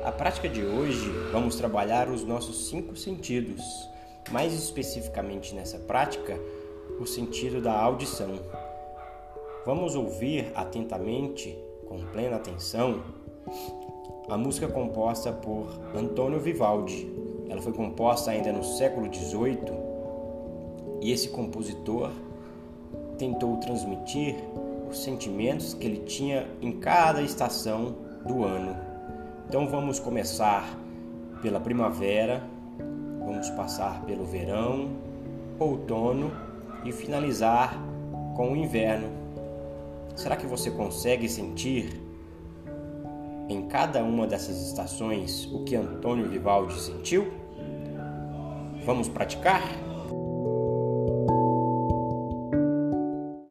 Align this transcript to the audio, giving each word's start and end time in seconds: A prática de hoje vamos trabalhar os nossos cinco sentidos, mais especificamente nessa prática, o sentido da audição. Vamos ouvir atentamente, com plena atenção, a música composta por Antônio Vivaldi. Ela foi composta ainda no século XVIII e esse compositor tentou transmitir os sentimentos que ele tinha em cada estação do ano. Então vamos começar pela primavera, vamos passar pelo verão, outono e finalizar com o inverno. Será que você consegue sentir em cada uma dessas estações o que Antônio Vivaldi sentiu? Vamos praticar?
A 0.00 0.10
prática 0.10 0.48
de 0.48 0.64
hoje 0.64 1.08
vamos 1.30 1.56
trabalhar 1.56 2.08
os 2.08 2.24
nossos 2.24 2.68
cinco 2.68 2.96
sentidos, 2.96 3.62
mais 4.30 4.52
especificamente 4.52 5.54
nessa 5.54 5.78
prática, 5.78 6.40
o 6.98 7.06
sentido 7.06 7.60
da 7.60 7.72
audição. 7.72 8.30
Vamos 9.66 9.94
ouvir 9.94 10.50
atentamente, 10.54 11.56
com 11.86 11.98
plena 12.06 12.36
atenção, 12.36 13.02
a 14.28 14.36
música 14.36 14.66
composta 14.66 15.32
por 15.32 15.68
Antônio 15.94 16.40
Vivaldi. 16.40 17.10
Ela 17.48 17.60
foi 17.60 17.72
composta 17.72 18.30
ainda 18.30 18.52
no 18.52 18.64
século 18.64 19.12
XVIII 19.12 19.58
e 21.00 21.12
esse 21.12 21.28
compositor 21.28 22.10
tentou 23.18 23.58
transmitir 23.58 24.36
os 24.90 25.02
sentimentos 25.02 25.74
que 25.74 25.86
ele 25.86 25.98
tinha 26.04 26.48
em 26.60 26.72
cada 26.72 27.22
estação 27.22 27.94
do 28.26 28.44
ano. 28.44 28.91
Então 29.52 29.66
vamos 29.66 30.00
começar 30.00 30.64
pela 31.42 31.60
primavera, 31.60 32.42
vamos 33.22 33.50
passar 33.50 34.02
pelo 34.06 34.24
verão, 34.24 34.96
outono 35.58 36.32
e 36.86 36.90
finalizar 36.90 37.76
com 38.34 38.52
o 38.52 38.56
inverno. 38.56 39.08
Será 40.16 40.36
que 40.36 40.46
você 40.46 40.70
consegue 40.70 41.28
sentir 41.28 42.00
em 43.46 43.68
cada 43.68 44.02
uma 44.02 44.26
dessas 44.26 44.56
estações 44.68 45.44
o 45.52 45.64
que 45.64 45.76
Antônio 45.76 46.30
Vivaldi 46.30 46.80
sentiu? 46.80 47.30
Vamos 48.86 49.06
praticar? 49.06 49.60